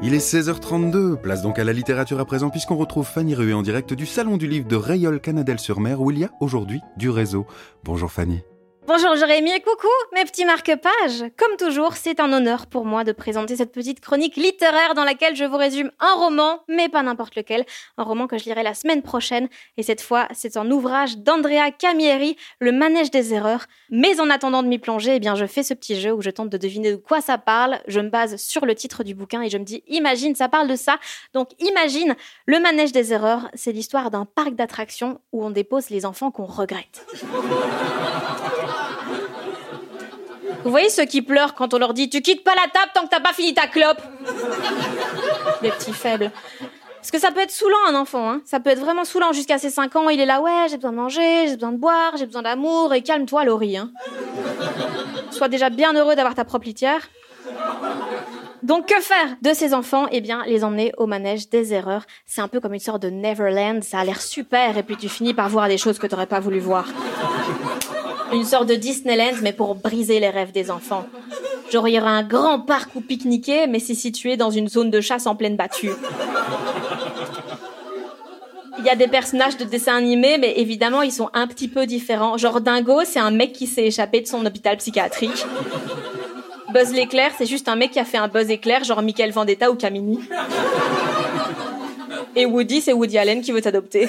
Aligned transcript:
Il 0.00 0.14
est 0.14 0.18
16h32, 0.18 1.16
place 1.16 1.42
donc 1.42 1.58
à 1.58 1.64
la 1.64 1.72
littérature 1.72 2.20
à 2.20 2.24
présent 2.24 2.50
puisqu'on 2.50 2.76
retrouve 2.76 3.06
Fanny 3.06 3.34
Rué 3.34 3.52
en 3.52 3.62
direct 3.62 3.94
du 3.94 4.06
Salon 4.06 4.36
du 4.36 4.46
Livre 4.46 4.68
de 4.68 4.76
Rayol 4.76 5.20
Canadel-sur-Mer 5.20 6.00
où 6.00 6.12
il 6.12 6.20
y 6.20 6.24
a 6.24 6.30
aujourd'hui 6.40 6.80
du 6.96 7.10
réseau. 7.10 7.46
Bonjour 7.82 8.10
Fanny. 8.10 8.42
Bonjour 8.88 9.16
Jérémy 9.16 9.50
et 9.50 9.60
coucou 9.60 9.86
mes 10.14 10.24
petits 10.24 10.46
marque-pages. 10.46 11.22
Comme 11.36 11.58
toujours, 11.58 11.92
c'est 11.92 12.20
un 12.20 12.32
honneur 12.32 12.66
pour 12.66 12.86
moi 12.86 13.04
de 13.04 13.12
présenter 13.12 13.54
cette 13.54 13.70
petite 13.70 14.00
chronique 14.00 14.36
littéraire 14.36 14.94
dans 14.94 15.04
laquelle 15.04 15.36
je 15.36 15.44
vous 15.44 15.58
résume 15.58 15.90
un 16.00 16.14
roman, 16.14 16.60
mais 16.68 16.88
pas 16.88 17.02
n'importe 17.02 17.36
lequel, 17.36 17.66
un 17.98 18.02
roman 18.02 18.26
que 18.26 18.38
je 18.38 18.44
lirai 18.44 18.62
la 18.62 18.72
semaine 18.72 19.02
prochaine 19.02 19.50
et 19.76 19.82
cette 19.82 20.00
fois, 20.00 20.26
c'est 20.32 20.56
un 20.56 20.70
ouvrage 20.70 21.18
d'Andrea 21.18 21.70
Camieri, 21.70 22.38
Le 22.60 22.72
manège 22.72 23.10
des 23.10 23.34
erreurs. 23.34 23.66
Mais 23.90 24.20
en 24.22 24.30
attendant 24.30 24.62
de 24.62 24.68
m'y 24.68 24.78
plonger, 24.78 25.16
eh 25.16 25.20
bien 25.20 25.34
je 25.34 25.44
fais 25.44 25.62
ce 25.62 25.74
petit 25.74 26.00
jeu 26.00 26.14
où 26.14 26.22
je 26.22 26.30
tente 26.30 26.48
de 26.48 26.56
deviner 26.56 26.92
de 26.92 26.96
quoi 26.96 27.20
ça 27.20 27.36
parle. 27.36 27.80
Je 27.88 28.00
me 28.00 28.08
base 28.08 28.36
sur 28.36 28.64
le 28.64 28.74
titre 28.74 29.04
du 29.04 29.14
bouquin 29.14 29.42
et 29.42 29.50
je 29.50 29.58
me 29.58 29.64
dis 29.64 29.82
imagine 29.88 30.34
ça 30.34 30.48
parle 30.48 30.66
de 30.66 30.76
ça. 30.76 30.96
Donc 31.34 31.50
imagine 31.58 32.16
Le 32.46 32.58
manège 32.58 32.92
des 32.92 33.12
erreurs, 33.12 33.50
c'est 33.52 33.72
l'histoire 33.72 34.10
d'un 34.10 34.24
parc 34.24 34.54
d'attractions 34.54 35.20
où 35.32 35.44
on 35.44 35.50
dépose 35.50 35.90
les 35.90 36.06
enfants 36.06 36.30
qu'on 36.30 36.46
regrette. 36.46 37.04
Vous 40.64 40.70
voyez 40.70 40.90
ceux 40.90 41.04
qui 41.04 41.22
pleurent 41.22 41.54
quand 41.54 41.74
on 41.74 41.78
leur 41.78 41.94
dit 41.94 42.08
tu 42.08 42.20
quittes 42.20 42.44
pas 42.44 42.54
la 42.54 42.70
table 42.70 42.90
tant 42.94 43.02
que 43.02 43.08
t'as 43.08 43.20
pas 43.20 43.32
fini 43.32 43.54
ta 43.54 43.66
clope 43.66 44.00
Les 45.62 45.70
petits 45.70 45.92
faibles. 45.92 46.30
Parce 46.96 47.10
que 47.10 47.18
ça 47.18 47.30
peut 47.30 47.40
être 47.40 47.50
saoulant 47.50 47.76
un 47.88 47.94
enfant, 47.94 48.28
hein. 48.28 48.40
ça 48.44 48.58
peut 48.60 48.70
être 48.70 48.80
vraiment 48.80 49.04
saoulant 49.04 49.32
jusqu'à 49.32 49.58
ses 49.58 49.70
5 49.70 49.94
ans, 49.96 50.08
il 50.08 50.20
est 50.20 50.26
là, 50.26 50.40
ouais, 50.40 50.66
j'ai 50.68 50.76
besoin 50.76 50.90
de 50.90 50.96
manger, 50.96 51.46
j'ai 51.46 51.54
besoin 51.54 51.72
de 51.72 51.78
boire, 51.78 52.16
j'ai 52.16 52.26
besoin 52.26 52.42
d'amour, 52.42 52.92
et 52.92 53.02
calme-toi 53.02 53.44
Laurie. 53.44 53.76
Hein. 53.76 53.92
Sois 55.30 55.48
déjà 55.48 55.70
bien 55.70 55.94
heureux 55.94 56.16
d'avoir 56.16 56.34
ta 56.34 56.44
propre 56.44 56.66
litière. 56.66 57.08
Donc 58.62 58.86
que 58.86 59.00
faire 59.00 59.36
de 59.40 59.52
ces 59.54 59.72
enfants? 59.72 60.06
Eh 60.10 60.20
bien, 60.20 60.42
les 60.46 60.64
emmener 60.64 60.92
au 60.98 61.06
manège 61.06 61.48
des 61.48 61.72
erreurs. 61.72 62.04
C'est 62.26 62.40
un 62.40 62.48
peu 62.48 62.60
comme 62.60 62.74
une 62.74 62.80
sorte 62.80 63.00
de 63.00 63.08
Neverland, 63.08 63.82
ça 63.82 64.00
a 64.00 64.04
l'air 64.04 64.20
super, 64.20 64.76
et 64.76 64.82
puis 64.82 64.96
tu 64.96 65.08
finis 65.08 65.32
par 65.32 65.48
voir 65.48 65.68
des 65.68 65.78
choses 65.78 65.98
que 65.98 66.06
t'aurais 66.06 66.26
pas 66.26 66.40
voulu 66.40 66.58
voir. 66.58 66.84
Une 68.32 68.44
sorte 68.44 68.68
de 68.68 68.74
Disneyland, 68.74 69.36
mais 69.42 69.52
pour 69.52 69.74
briser 69.74 70.20
les 70.20 70.30
rêves 70.30 70.52
des 70.52 70.70
enfants. 70.70 71.06
Genre, 71.70 71.88
il 71.88 71.94
y 71.94 72.00
aura 72.00 72.10
un 72.10 72.22
grand 72.22 72.60
parc 72.60 72.94
où 72.94 73.00
pique-niquer, 73.00 73.66
mais 73.66 73.78
c'est 73.78 73.94
situé 73.94 74.36
dans 74.36 74.50
une 74.50 74.68
zone 74.68 74.90
de 74.90 75.00
chasse 75.00 75.26
en 75.26 75.36
pleine 75.36 75.56
battue. 75.56 75.90
Il 78.78 78.84
y 78.84 78.90
a 78.90 78.96
des 78.96 79.08
personnages 79.08 79.56
de 79.56 79.64
dessins 79.64 79.96
animés, 79.96 80.38
mais 80.38 80.54
évidemment, 80.58 81.02
ils 81.02 81.12
sont 81.12 81.30
un 81.34 81.46
petit 81.46 81.68
peu 81.68 81.84
différents. 81.84 82.38
Genre, 82.38 82.60
Dingo, 82.60 83.00
c'est 83.04 83.18
un 83.18 83.30
mec 83.30 83.52
qui 83.52 83.66
s'est 83.66 83.86
échappé 83.86 84.20
de 84.20 84.26
son 84.26 84.44
hôpital 84.46 84.76
psychiatrique. 84.76 85.44
Buzz 86.72 86.92
l'éclair, 86.92 87.32
c'est 87.36 87.46
juste 87.46 87.68
un 87.68 87.76
mec 87.76 87.90
qui 87.92 87.98
a 87.98 88.04
fait 88.04 88.18
un 88.18 88.28
buzz 88.28 88.50
éclair, 88.50 88.84
genre 88.84 89.02
Michael 89.02 89.32
Vendetta 89.32 89.70
ou 89.70 89.74
Camini. 89.74 90.20
Et 92.36 92.46
Woody, 92.46 92.80
c'est 92.80 92.92
Woody 92.92 93.18
Allen 93.18 93.40
qui 93.40 93.52
veut 93.52 93.60
t'adopter. 93.60 94.06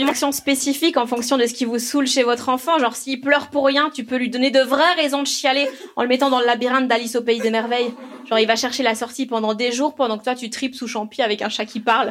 Une 0.00 0.08
action 0.08 0.32
spécifique 0.32 0.96
en 0.96 1.06
fonction 1.06 1.36
de 1.36 1.46
ce 1.46 1.54
qui 1.54 1.64
vous 1.64 1.78
saoule 1.78 2.06
chez 2.06 2.22
votre 2.22 2.48
enfant. 2.48 2.78
Genre, 2.78 2.96
s'il 2.96 3.20
pleure 3.20 3.48
pour 3.48 3.66
rien, 3.66 3.90
tu 3.92 4.04
peux 4.04 4.16
lui 4.16 4.30
donner 4.30 4.50
de 4.50 4.60
vraies 4.60 4.94
raisons 4.96 5.22
de 5.22 5.26
chialer 5.26 5.68
en 5.96 6.02
le 6.02 6.08
mettant 6.08 6.30
dans 6.30 6.40
le 6.40 6.46
labyrinthe 6.46 6.88
d'Alice 6.88 7.16
au 7.16 7.22
Pays 7.22 7.40
des 7.40 7.50
Merveilles. 7.50 7.92
Genre, 8.28 8.38
il 8.38 8.46
va 8.46 8.56
chercher 8.56 8.82
la 8.82 8.94
sortie 8.94 9.26
pendant 9.26 9.54
des 9.54 9.72
jours 9.72 9.94
pendant 9.94 10.18
que 10.18 10.24
toi, 10.24 10.34
tu 10.34 10.50
tripes 10.50 10.74
sous 10.74 10.88
champi 10.88 11.22
avec 11.22 11.42
un 11.42 11.48
chat 11.48 11.64
qui 11.64 11.80
parle. 11.80 12.10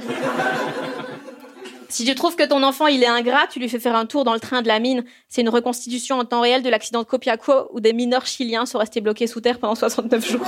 Si 1.92 2.06
tu 2.06 2.16
trouves 2.16 2.38
que 2.38 2.48
ton 2.48 2.64
enfant 2.64 2.88
il 2.88 3.04
est 3.04 3.08
ingrat, 3.08 3.48
tu 3.52 3.60
lui 3.60 3.68
fais 3.68 3.80
faire 3.80 3.98
un 3.98 4.06
tour 4.06 4.24
dans 4.24 4.34
le 4.34 4.40
train 4.40 4.62
de 4.62 4.68
la 4.70 4.80
mine. 4.80 5.04
C'est 5.28 5.42
une 5.42 5.50
reconstitution 5.50 6.20
en 6.20 6.24
temps 6.24 6.40
réel 6.40 6.64
de 6.64 6.70
l'accident 6.70 7.02
de 7.02 7.06
Copiaco 7.06 7.68
où 7.74 7.82
des 7.82 7.92
mineurs 7.92 8.26
chiliens 8.26 8.66
sont 8.66 8.78
restés 8.78 9.02
bloqués 9.02 9.28
sous 9.28 9.42
terre 9.42 9.60
pendant 9.60 9.76
69 9.76 10.32
jours. 10.32 10.48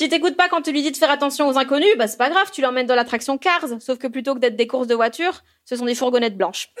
Si 0.00 0.08
t'écoutes 0.08 0.34
pas 0.34 0.48
quand 0.48 0.62
tu 0.62 0.72
lui 0.72 0.80
dis 0.80 0.90
de 0.90 0.96
faire 0.96 1.10
attention 1.10 1.46
aux 1.46 1.58
inconnus, 1.58 1.94
bah 1.98 2.08
c'est 2.08 2.16
pas 2.16 2.30
grave, 2.30 2.50
tu 2.50 2.62
l'emmènes 2.62 2.86
dans 2.86 2.94
l'attraction 2.94 3.36
Cars. 3.36 3.66
Sauf 3.80 3.98
que 3.98 4.06
plutôt 4.06 4.32
que 4.32 4.38
d'être 4.38 4.56
des 4.56 4.66
courses 4.66 4.86
de 4.86 4.94
voitures, 4.94 5.42
ce 5.66 5.76
sont 5.76 5.84
des 5.84 5.94
fourgonnettes 5.94 6.38
blanches. 6.38 6.72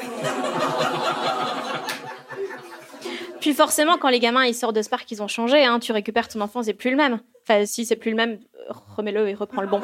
Puis 3.42 3.52
forcément, 3.52 3.98
quand 3.98 4.08
les 4.08 4.20
gamins 4.20 4.46
ils 4.46 4.54
sortent 4.54 4.76
de 4.76 4.80
ce 4.80 4.88
parc, 4.88 5.10
ils 5.10 5.22
ont 5.22 5.28
changé. 5.28 5.62
Hein, 5.66 5.80
tu 5.80 5.92
récupères 5.92 6.28
ton 6.28 6.40
enfant, 6.40 6.62
c'est 6.62 6.72
plus 6.72 6.92
le 6.92 6.96
même. 6.96 7.20
Enfin, 7.42 7.66
si 7.66 7.84
c'est 7.84 7.96
plus 7.96 8.12
le 8.12 8.16
même, 8.16 8.38
euh, 8.70 8.72
remets-le 8.96 9.28
et 9.28 9.34
reprends 9.34 9.60
le 9.60 9.68
bon. 9.68 9.82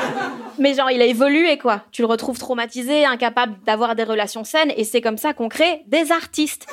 Mais 0.58 0.74
genre, 0.74 0.90
il 0.90 1.00
a 1.00 1.06
évolué 1.06 1.56
quoi. 1.56 1.84
Tu 1.90 2.02
le 2.02 2.06
retrouves 2.06 2.38
traumatisé, 2.38 3.06
incapable 3.06 3.54
d'avoir 3.64 3.94
des 3.94 4.04
relations 4.04 4.44
saines, 4.44 4.74
et 4.76 4.84
c'est 4.84 5.00
comme 5.00 5.16
ça 5.16 5.32
qu'on 5.32 5.48
crée 5.48 5.84
des 5.86 6.12
artistes. 6.12 6.66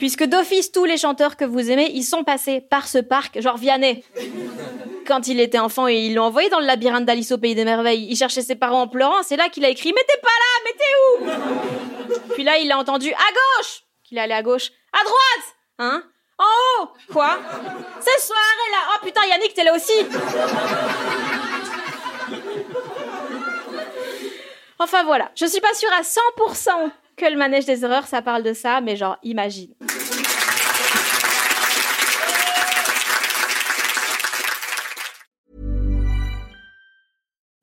Puisque 0.00 0.24
d'office, 0.24 0.72
tous 0.72 0.86
les 0.86 0.96
chanteurs 0.96 1.36
que 1.36 1.44
vous 1.44 1.70
aimez, 1.70 1.90
ils 1.92 2.04
sont 2.04 2.24
passés 2.24 2.62
par 2.62 2.88
ce 2.88 2.96
parc, 2.96 3.38
genre 3.42 3.58
Vianney. 3.58 4.02
Quand 5.06 5.28
il 5.28 5.38
était 5.40 5.58
enfant 5.58 5.88
et 5.88 6.06
ils 6.06 6.14
l'ont 6.14 6.24
envoyé 6.24 6.48
dans 6.48 6.58
le 6.58 6.64
labyrinthe 6.64 7.04
d'Alice 7.04 7.32
au 7.32 7.38
Pays 7.38 7.54
des 7.54 7.66
Merveilles, 7.66 8.06
il 8.08 8.16
cherchait 8.16 8.40
ses 8.40 8.54
parents 8.54 8.80
en 8.80 8.88
pleurant, 8.88 9.22
c'est 9.22 9.36
là 9.36 9.50
qu'il 9.50 9.62
a 9.62 9.68
écrit 9.68 9.92
Mais 9.94 10.02
t'es 10.08 10.18
pas 10.22 10.28
là, 10.28 10.60
mais 10.64 10.72
t'es 10.78 12.14
où? 12.24 12.32
Puis 12.32 12.44
là, 12.44 12.56
il 12.56 12.72
a 12.72 12.78
entendu 12.78 13.12
À 13.12 13.16
gauche! 13.60 13.82
Qu'il 14.02 14.16
est 14.16 14.22
allé 14.22 14.32
à 14.32 14.42
gauche. 14.42 14.70
À 14.90 15.04
droite! 15.04 15.54
Hein? 15.80 16.02
En 16.38 16.44
haut! 16.82 16.88
Quoi? 17.12 17.38
C'est 18.00 18.20
soirée 18.20 18.70
là 18.72 18.78
Oh 18.94 19.04
putain, 19.04 19.20
Yannick, 19.28 19.52
t'es 19.52 19.64
là 19.64 19.74
aussi! 19.76 19.92
Enfin 24.78 25.04
voilà, 25.04 25.30
je 25.34 25.44
suis 25.44 25.60
pas 25.60 25.74
sûre 25.74 25.90
à 25.92 26.00
100% 26.00 26.90
que 27.20 27.26
le 27.30 27.36
manège 27.36 27.66
des 27.66 27.84
erreurs, 27.84 28.06
ça 28.06 28.22
parle 28.22 28.42
de 28.42 28.54
ça, 28.54 28.80
mais 28.80 28.96
genre, 28.96 29.18
imagine. 29.22 29.74